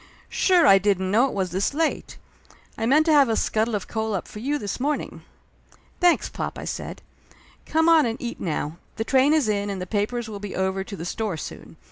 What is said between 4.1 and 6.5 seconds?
up for you this morning!" "Thanks,